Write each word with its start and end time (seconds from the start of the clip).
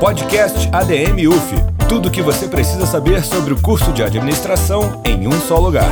Podcast 0.00 0.68
ADM 0.72 1.28
UF. 1.28 1.54
Tudo 1.88 2.08
o 2.08 2.10
que 2.10 2.22
você 2.22 2.48
precisa 2.48 2.86
saber 2.86 3.22
sobre 3.22 3.54
o 3.54 3.60
curso 3.60 3.92
de 3.92 4.02
administração 4.02 5.02
em 5.04 5.26
um 5.26 5.32
só 5.32 5.58
lugar. 5.58 5.90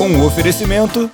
Um 0.00 0.24
oferecimento. 0.24 1.10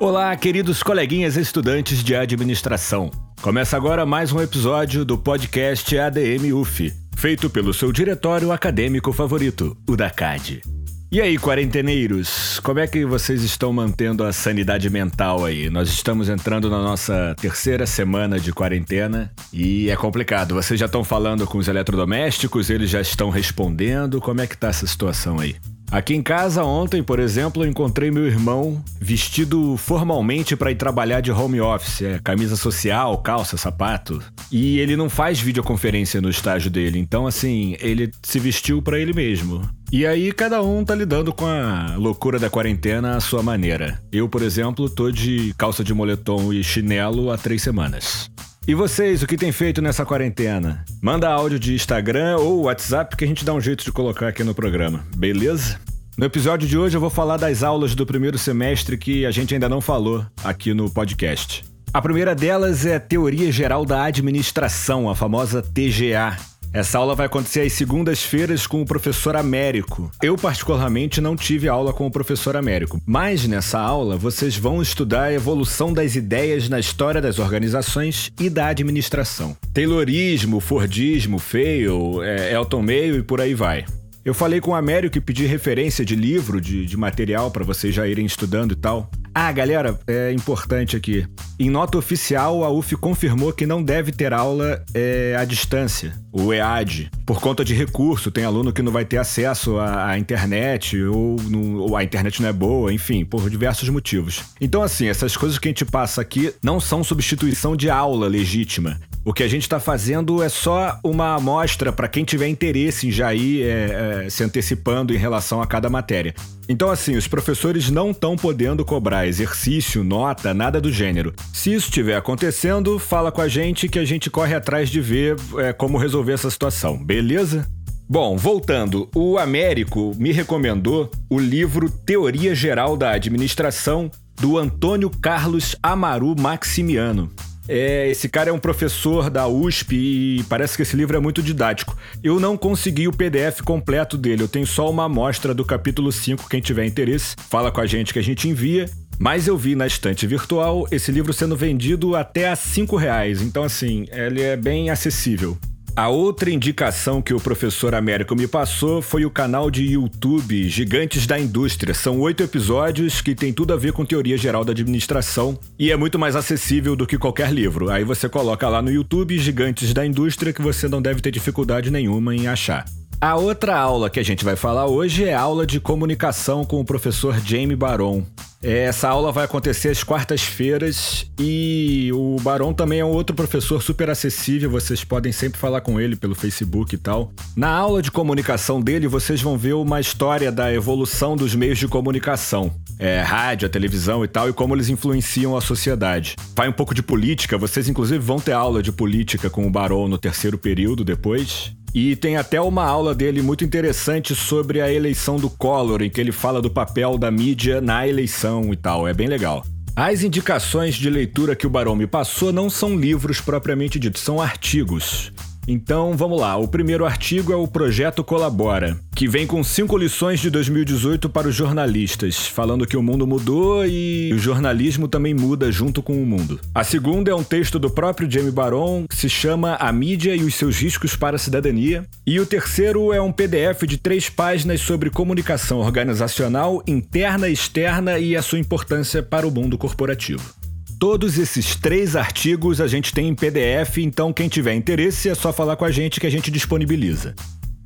Olá, 0.00 0.34
queridos 0.36 0.82
coleguinhas 0.82 1.36
estudantes 1.36 2.02
de 2.02 2.14
administração. 2.14 3.10
Começa 3.42 3.76
agora 3.76 4.06
mais 4.06 4.32
um 4.32 4.40
episódio 4.40 5.04
do 5.04 5.18
podcast 5.18 5.96
ADM 5.98 6.52
UF, 6.54 6.92
feito 7.16 7.50
pelo 7.50 7.74
seu 7.74 7.92
diretório 7.92 8.50
acadêmico 8.52 9.12
favorito, 9.12 9.76
o 9.88 9.96
da. 9.96 10.77
E 11.10 11.22
aí, 11.22 11.38
quarenteneiros, 11.38 12.60
como 12.60 12.80
é 12.80 12.86
que 12.86 13.06
vocês 13.06 13.42
estão 13.42 13.72
mantendo 13.72 14.22
a 14.22 14.30
sanidade 14.30 14.90
mental 14.90 15.42
aí? 15.42 15.70
Nós 15.70 15.88
estamos 15.88 16.28
entrando 16.28 16.68
na 16.68 16.82
nossa 16.82 17.34
terceira 17.40 17.86
semana 17.86 18.38
de 18.38 18.52
quarentena 18.52 19.32
e 19.50 19.88
é 19.88 19.96
complicado. 19.96 20.54
Vocês 20.54 20.78
já 20.78 20.84
estão 20.84 21.02
falando 21.02 21.46
com 21.46 21.56
os 21.56 21.66
eletrodomésticos, 21.66 22.68
eles 22.68 22.90
já 22.90 23.00
estão 23.00 23.30
respondendo. 23.30 24.20
Como 24.20 24.42
é 24.42 24.46
que 24.46 24.54
tá 24.54 24.68
essa 24.68 24.86
situação 24.86 25.40
aí? 25.40 25.56
Aqui 25.90 26.14
em 26.14 26.20
casa, 26.20 26.62
ontem, 26.62 27.02
por 27.02 27.18
exemplo, 27.18 27.64
eu 27.64 27.70
encontrei 27.70 28.10
meu 28.10 28.26
irmão 28.26 28.84
vestido 29.00 29.78
formalmente 29.78 30.54
para 30.54 30.70
ir 30.70 30.74
trabalhar 30.74 31.22
de 31.22 31.32
home 31.32 31.58
office, 31.62 32.02
é, 32.02 32.20
camisa 32.22 32.56
social, 32.56 33.16
calça, 33.22 33.56
sapato. 33.56 34.22
E 34.52 34.78
ele 34.78 34.94
não 34.94 35.08
faz 35.08 35.40
videoconferência 35.40 36.20
no 36.20 36.28
estágio 36.28 36.70
dele, 36.70 36.98
então 36.98 37.26
assim, 37.26 37.74
ele 37.80 38.12
se 38.22 38.38
vestiu 38.38 38.82
para 38.82 38.98
ele 38.98 39.14
mesmo. 39.14 39.66
E 39.90 40.06
aí 40.06 40.32
cada 40.32 40.62
um 40.62 40.84
tá 40.84 40.94
lidando 40.94 41.32
com 41.32 41.46
a 41.46 41.96
loucura 41.96 42.38
da 42.38 42.50
quarentena 42.50 43.16
à 43.16 43.20
sua 43.20 43.42
maneira. 43.42 43.98
Eu, 44.12 44.28
por 44.28 44.42
exemplo, 44.42 44.88
tô 44.90 45.10
de 45.10 45.54
calça 45.56 45.82
de 45.82 45.94
moletom 45.94 46.52
e 46.52 46.62
chinelo 46.62 47.30
há 47.30 47.38
três 47.38 47.62
semanas. 47.62 48.30
E 48.66 48.74
vocês, 48.74 49.22
o 49.22 49.26
que 49.26 49.38
tem 49.38 49.50
feito 49.50 49.80
nessa 49.80 50.04
quarentena? 50.04 50.84
Manda 51.00 51.30
áudio 51.30 51.58
de 51.58 51.74
Instagram 51.74 52.36
ou 52.36 52.64
WhatsApp 52.64 53.16
que 53.16 53.24
a 53.24 53.26
gente 53.26 53.46
dá 53.46 53.54
um 53.54 53.60
jeito 53.62 53.82
de 53.82 53.90
colocar 53.90 54.28
aqui 54.28 54.44
no 54.44 54.54
programa, 54.54 55.06
beleza? 55.16 55.80
No 56.18 56.26
episódio 56.26 56.68
de 56.68 56.76
hoje 56.76 56.94
eu 56.94 57.00
vou 57.00 57.08
falar 57.08 57.38
das 57.38 57.62
aulas 57.62 57.94
do 57.94 58.04
primeiro 58.04 58.36
semestre 58.36 58.98
que 58.98 59.24
a 59.24 59.30
gente 59.30 59.54
ainda 59.54 59.70
não 59.70 59.80
falou 59.80 60.22
aqui 60.44 60.74
no 60.74 60.90
podcast. 60.90 61.64
A 61.94 62.02
primeira 62.02 62.34
delas 62.34 62.84
é 62.84 62.98
Teoria 62.98 63.50
Geral 63.50 63.86
da 63.86 64.04
Administração, 64.04 65.08
a 65.08 65.14
famosa 65.14 65.62
TGA, 65.62 66.36
essa 66.72 66.98
aula 66.98 67.14
vai 67.14 67.26
acontecer 67.26 67.62
às 67.62 67.72
segundas-feiras 67.72 68.66
com 68.66 68.82
o 68.82 68.84
professor 68.84 69.36
Américo. 69.36 70.10
Eu, 70.22 70.36
particularmente, 70.36 71.20
não 71.20 71.36
tive 71.36 71.68
aula 71.68 71.92
com 71.92 72.06
o 72.06 72.10
professor 72.10 72.56
Américo, 72.56 73.00
mas 73.06 73.46
nessa 73.46 73.80
aula 73.80 74.16
vocês 74.16 74.56
vão 74.56 74.82
estudar 74.82 75.24
a 75.24 75.32
evolução 75.32 75.92
das 75.92 76.14
ideias 76.14 76.68
na 76.68 76.78
história 76.78 77.20
das 77.20 77.38
organizações 77.38 78.30
e 78.38 78.50
da 78.50 78.68
administração. 78.68 79.56
Taylorismo, 79.72 80.60
Fordismo, 80.60 81.38
Fail, 81.38 82.22
é, 82.22 82.52
Elton 82.52 82.82
Meio 82.82 83.16
e 83.16 83.22
por 83.22 83.40
aí 83.40 83.54
vai. 83.54 83.84
Eu 84.24 84.34
falei 84.34 84.60
com 84.60 84.72
o 84.72 84.74
Américo 84.74 85.16
e 85.16 85.22
pedi 85.22 85.46
referência 85.46 86.04
de 86.04 86.14
livro, 86.14 86.60
de, 86.60 86.84
de 86.84 86.96
material 86.98 87.50
para 87.50 87.64
vocês 87.64 87.94
já 87.94 88.06
irem 88.06 88.26
estudando 88.26 88.72
e 88.72 88.76
tal. 88.76 89.10
Ah, 89.40 89.52
galera, 89.52 89.96
é 90.04 90.32
importante 90.32 90.96
aqui. 90.96 91.24
Em 91.60 91.70
nota 91.70 91.96
oficial, 91.96 92.64
a 92.64 92.70
UF 92.72 92.96
confirmou 92.96 93.52
que 93.52 93.66
não 93.66 93.80
deve 93.80 94.10
ter 94.10 94.32
aula 94.32 94.84
é, 94.92 95.36
à 95.38 95.44
distância, 95.44 96.12
o 96.32 96.52
EAD, 96.52 97.08
por 97.24 97.40
conta 97.40 97.64
de 97.64 97.72
recurso. 97.72 98.32
Tem 98.32 98.42
aluno 98.42 98.72
que 98.72 98.82
não 98.82 98.90
vai 98.90 99.04
ter 99.04 99.16
acesso 99.16 99.78
à, 99.78 100.08
à 100.08 100.18
internet, 100.18 101.00
ou, 101.04 101.36
ou, 101.78 101.96
a 101.96 102.02
internet 102.02 102.42
não 102.42 102.48
é 102.48 102.52
boa, 102.52 102.92
enfim, 102.92 103.24
por 103.24 103.48
diversos 103.48 103.88
motivos. 103.90 104.42
Então, 104.60 104.82
assim, 104.82 105.06
essas 105.06 105.36
coisas 105.36 105.56
que 105.56 105.68
a 105.68 105.70
gente 105.70 105.84
passa 105.84 106.20
aqui 106.20 106.52
não 106.60 106.80
são 106.80 107.04
substituição 107.04 107.76
de 107.76 107.88
aula 107.88 108.26
legítima. 108.26 108.98
O 109.24 109.32
que 109.32 109.44
a 109.44 109.48
gente 109.48 109.62
está 109.62 109.78
fazendo 109.78 110.42
é 110.42 110.48
só 110.48 110.98
uma 111.04 111.36
amostra 111.36 111.92
para 111.92 112.08
quem 112.08 112.24
tiver 112.24 112.48
interesse 112.48 113.06
em 113.06 113.12
já 113.12 113.32
ir 113.32 113.62
é, 113.62 114.24
é, 114.24 114.30
se 114.30 114.42
antecipando 114.42 115.14
em 115.14 115.16
relação 115.16 115.62
a 115.62 115.66
cada 115.66 115.88
matéria. 115.88 116.34
Então, 116.68 116.90
assim, 116.90 117.16
os 117.16 117.26
professores 117.26 117.90
não 117.90 118.10
estão 118.10 118.36
podendo 118.36 118.84
cobrar 118.84 119.26
exercício, 119.26 120.04
nota, 120.04 120.52
nada 120.52 120.78
do 120.80 120.92
gênero. 120.92 121.32
Se 121.52 121.72
isso 121.72 121.86
estiver 121.86 122.16
acontecendo, 122.16 122.98
fala 122.98 123.32
com 123.32 123.40
a 123.40 123.48
gente 123.48 123.88
que 123.88 123.98
a 123.98 124.04
gente 124.04 124.28
corre 124.28 124.54
atrás 124.54 124.90
de 124.90 125.00
ver 125.00 125.36
é, 125.56 125.72
como 125.72 125.96
resolver 125.96 126.34
essa 126.34 126.50
situação, 126.50 127.02
beleza? 127.02 127.66
Bom, 128.06 128.36
voltando, 128.36 129.08
o 129.14 129.38
Américo 129.38 130.12
me 130.18 130.30
recomendou 130.30 131.10
o 131.30 131.38
livro 131.38 131.90
Teoria 131.90 132.54
Geral 132.54 132.96
da 132.96 133.12
Administração 133.12 134.10
do 134.36 134.58
Antônio 134.58 135.10
Carlos 135.10 135.74
Amaru 135.82 136.34
Maximiano. 136.38 137.30
É, 137.68 138.08
esse 138.08 138.28
cara 138.28 138.48
é 138.48 138.52
um 138.52 138.58
professor 138.58 139.28
da 139.28 139.46
USP 139.46 139.94
e 139.94 140.42
parece 140.44 140.74
que 140.74 140.82
esse 140.82 140.96
livro 140.96 141.16
é 141.16 141.20
muito 141.20 141.42
didático. 141.42 141.96
Eu 142.24 142.40
não 142.40 142.56
consegui 142.56 143.06
o 143.06 143.12
PDF 143.12 143.60
completo 143.60 144.16
dele, 144.16 144.42
eu 144.42 144.48
tenho 144.48 144.66
só 144.66 144.88
uma 144.88 145.04
amostra 145.04 145.52
do 145.52 145.64
capítulo 145.64 146.10
5. 146.10 146.48
Quem 146.48 146.60
tiver 146.60 146.86
interesse, 146.86 147.36
fala 147.50 147.70
com 147.70 147.80
a 147.80 147.86
gente 147.86 148.12
que 148.12 148.18
a 148.18 148.22
gente 148.22 148.48
envia. 148.48 148.88
Mas 149.18 149.48
eu 149.48 149.58
vi 149.58 149.74
na 149.74 149.86
estante 149.86 150.26
virtual 150.26 150.86
esse 150.92 151.10
livro 151.10 151.32
sendo 151.32 151.56
vendido 151.56 152.14
até 152.14 152.48
a 152.48 152.54
5 152.54 152.96
reais, 152.96 153.42
então 153.42 153.64
assim, 153.64 154.06
ele 154.12 154.40
é 154.40 154.56
bem 154.56 154.90
acessível. 154.90 155.58
A 155.98 156.06
outra 156.06 156.48
indicação 156.48 157.20
que 157.20 157.34
o 157.34 157.40
professor 157.40 157.92
Américo 157.92 158.36
me 158.36 158.46
passou 158.46 159.02
foi 159.02 159.24
o 159.24 159.30
canal 159.30 159.68
de 159.68 159.82
YouTube 159.94 160.68
Gigantes 160.68 161.26
da 161.26 161.36
Indústria. 161.36 161.92
São 161.92 162.20
oito 162.20 162.40
episódios 162.40 163.20
que 163.20 163.34
tem 163.34 163.52
tudo 163.52 163.72
a 163.72 163.76
ver 163.76 163.92
com 163.92 164.04
teoria 164.04 164.38
geral 164.38 164.64
da 164.64 164.70
administração 164.70 165.58
e 165.76 165.90
é 165.90 165.96
muito 165.96 166.16
mais 166.16 166.36
acessível 166.36 166.94
do 166.94 167.04
que 167.04 167.18
qualquer 167.18 167.52
livro. 167.52 167.90
Aí 167.90 168.04
você 168.04 168.28
coloca 168.28 168.68
lá 168.68 168.80
no 168.80 168.92
YouTube 168.92 169.36
Gigantes 169.40 169.92
da 169.92 170.06
Indústria 170.06 170.52
que 170.52 170.62
você 170.62 170.86
não 170.86 171.02
deve 171.02 171.20
ter 171.20 171.32
dificuldade 171.32 171.90
nenhuma 171.90 172.32
em 172.32 172.46
achar. 172.46 172.84
A 173.20 173.34
outra 173.34 173.76
aula 173.76 174.08
que 174.08 174.20
a 174.20 174.22
gente 174.22 174.44
vai 174.44 174.54
falar 174.54 174.86
hoje 174.86 175.24
é 175.24 175.34
a 175.34 175.40
aula 175.40 175.66
de 175.66 175.80
comunicação 175.80 176.64
com 176.64 176.80
o 176.80 176.84
professor 176.84 177.36
Jamie 177.40 177.74
Baron. 177.74 178.22
Essa 178.62 179.08
aula 179.08 179.32
vai 179.32 179.44
acontecer 179.44 179.88
às 179.88 180.04
quartas-feiras 180.04 181.26
e 181.38 182.10
o 182.14 182.36
Baron 182.42 182.72
também 182.72 183.00
é 183.00 183.04
um 183.04 183.10
outro 183.10 183.34
professor 183.34 183.82
super 183.82 184.08
acessível, 184.08 184.70
vocês 184.70 185.02
podem 185.02 185.32
sempre 185.32 185.58
falar 185.58 185.80
com 185.80 186.00
ele 186.00 186.14
pelo 186.14 186.34
Facebook 186.34 186.94
e 186.94 186.98
tal. 186.98 187.32
Na 187.56 187.68
aula 187.68 188.00
de 188.00 188.10
comunicação 188.10 188.80
dele, 188.80 189.08
vocês 189.08 189.42
vão 189.42 189.58
ver 189.58 189.74
uma 189.74 190.00
história 190.00 190.52
da 190.52 190.72
evolução 190.72 191.36
dos 191.36 191.56
meios 191.56 191.78
de 191.78 191.88
comunicação, 191.88 192.72
é, 193.00 193.20
rádio, 193.20 193.68
televisão 193.68 194.24
e 194.24 194.28
tal, 194.28 194.48
e 194.48 194.52
como 194.52 194.76
eles 194.76 194.88
influenciam 194.88 195.56
a 195.56 195.60
sociedade. 195.60 196.36
Vai 196.54 196.68
um 196.68 196.72
pouco 196.72 196.94
de 196.94 197.02
política, 197.02 197.58
vocês 197.58 197.88
inclusive 197.88 198.20
vão 198.20 198.38
ter 198.38 198.52
aula 198.52 198.80
de 198.80 198.92
política 198.92 199.50
com 199.50 199.66
o 199.66 199.70
Baron 199.70 200.06
no 200.06 200.18
terceiro 200.18 200.56
período 200.56 201.04
depois. 201.04 201.76
E 201.94 202.14
tem 202.16 202.36
até 202.36 202.60
uma 202.60 202.84
aula 202.84 203.14
dele 203.14 203.42
muito 203.42 203.64
interessante 203.64 204.34
sobre 204.34 204.80
a 204.80 204.92
eleição 204.92 205.36
do 205.36 205.48
Collor, 205.48 206.02
em 206.02 206.10
que 206.10 206.20
ele 206.20 206.32
fala 206.32 206.60
do 206.60 206.70
papel 206.70 207.16
da 207.16 207.30
mídia 207.30 207.80
na 207.80 208.06
eleição 208.06 208.72
e 208.72 208.76
tal. 208.76 209.08
É 209.08 209.14
bem 209.14 209.26
legal. 209.26 209.64
As 209.96 210.22
indicações 210.22 210.94
de 210.94 211.10
leitura 211.10 211.56
que 211.56 211.66
o 211.66 211.70
Barão 211.70 211.96
me 211.96 212.06
passou 212.06 212.52
não 212.52 212.70
são 212.70 212.96
livros 212.96 213.40
propriamente 213.40 213.98
ditos, 213.98 214.22
são 214.22 214.40
artigos. 214.40 215.32
Então 215.70 216.16
vamos 216.16 216.40
lá, 216.40 216.56
o 216.56 216.66
primeiro 216.66 217.04
artigo 217.04 217.52
é 217.52 217.56
o 217.56 217.68
Projeto 217.68 218.24
Colabora, 218.24 218.98
que 219.14 219.28
vem 219.28 219.46
com 219.46 219.62
cinco 219.62 219.98
lições 219.98 220.40
de 220.40 220.48
2018 220.48 221.28
para 221.28 221.46
os 221.46 221.54
jornalistas, 221.54 222.46
falando 222.46 222.86
que 222.86 222.96
o 222.96 223.02
mundo 223.02 223.26
mudou 223.26 223.84
e 223.84 224.32
o 224.32 224.38
jornalismo 224.38 225.06
também 225.06 225.34
muda 225.34 225.70
junto 225.70 226.02
com 226.02 226.14
o 226.14 226.24
mundo. 226.24 226.58
A 226.74 226.82
segunda 226.82 227.30
é 227.30 227.34
um 227.34 227.44
texto 227.44 227.78
do 227.78 227.90
próprio 227.90 228.30
Jamie 228.30 228.50
Baron, 228.50 229.04
que 229.06 229.14
se 229.14 229.28
chama 229.28 229.74
A 229.74 229.92
Mídia 229.92 230.34
e 230.34 230.42
os 230.42 230.54
seus 230.54 230.78
riscos 230.78 231.14
para 231.14 231.36
a 231.36 231.38
cidadania. 231.38 232.06
E 232.26 232.40
o 232.40 232.46
terceiro 232.46 233.12
é 233.12 233.20
um 233.20 233.30
PDF 233.30 233.82
de 233.86 233.98
três 233.98 234.30
páginas 234.30 234.80
sobre 234.80 235.10
comunicação 235.10 235.80
organizacional 235.80 236.82
interna 236.86 237.46
e 237.46 237.52
externa 237.52 238.18
e 238.18 238.34
a 238.34 238.40
sua 238.40 238.58
importância 238.58 239.22
para 239.22 239.46
o 239.46 239.50
mundo 239.50 239.76
corporativo. 239.76 240.57
Todos 240.98 241.38
esses 241.38 241.76
três 241.76 242.16
artigos 242.16 242.80
a 242.80 242.88
gente 242.88 243.14
tem 243.14 243.28
em 243.28 243.34
PDF, 243.34 243.98
então 243.98 244.32
quem 244.32 244.48
tiver 244.48 244.74
interesse 244.74 245.28
é 245.28 245.34
só 245.34 245.52
falar 245.52 245.76
com 245.76 245.84
a 245.84 245.92
gente 245.92 246.18
que 246.18 246.26
a 246.26 246.30
gente 246.30 246.50
disponibiliza. 246.50 247.36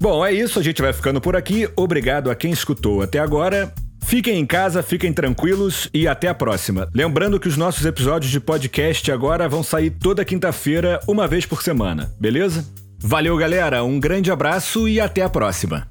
Bom, 0.00 0.24
é 0.24 0.32
isso, 0.32 0.58
a 0.58 0.62
gente 0.62 0.80
vai 0.80 0.94
ficando 0.94 1.20
por 1.20 1.36
aqui. 1.36 1.68
Obrigado 1.76 2.30
a 2.30 2.34
quem 2.34 2.50
escutou 2.50 3.02
até 3.02 3.18
agora. 3.18 3.72
Fiquem 4.02 4.38
em 4.38 4.46
casa, 4.46 4.82
fiquem 4.82 5.12
tranquilos 5.12 5.90
e 5.92 6.08
até 6.08 6.26
a 6.28 6.34
próxima. 6.34 6.88
Lembrando 6.94 7.38
que 7.38 7.48
os 7.48 7.56
nossos 7.56 7.84
episódios 7.84 8.32
de 8.32 8.40
podcast 8.40 9.12
agora 9.12 9.46
vão 9.46 9.62
sair 9.62 9.90
toda 9.90 10.24
quinta-feira, 10.24 10.98
uma 11.06 11.28
vez 11.28 11.44
por 11.44 11.62
semana, 11.62 12.10
beleza? 12.18 12.66
Valeu, 12.98 13.36
galera, 13.36 13.84
um 13.84 14.00
grande 14.00 14.30
abraço 14.30 14.88
e 14.88 14.98
até 14.98 15.22
a 15.22 15.28
próxima. 15.28 15.86